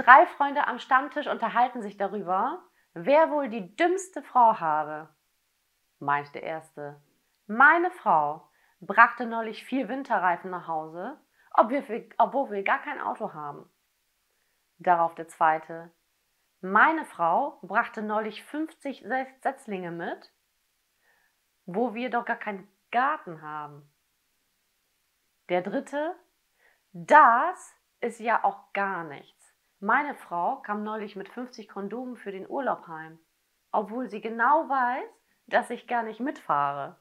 [0.00, 2.64] Drei Freunde am Stammtisch unterhalten sich darüber,
[2.94, 5.14] wer wohl die dümmste Frau habe.
[5.98, 7.02] Meint der Erste.
[7.46, 8.48] Meine Frau
[8.80, 11.20] brachte neulich vier Winterreifen nach Hause,
[11.50, 13.70] obwohl wir gar kein Auto haben.
[14.78, 15.92] Darauf der Zweite.
[16.62, 19.04] Meine Frau brachte neulich 50
[19.42, 20.32] Setzlinge mit,
[21.66, 23.92] wo wir doch gar keinen Garten haben.
[25.50, 26.16] Der Dritte.
[26.92, 29.39] Das ist ja auch gar nichts.
[29.82, 33.18] Meine Frau kam neulich mit 50 Kondomen für den Urlaub heim,
[33.72, 35.08] obwohl sie genau weiß,
[35.46, 37.00] dass ich gar nicht mitfahre.